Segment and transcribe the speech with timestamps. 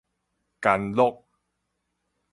[0.59, 1.25] 干樂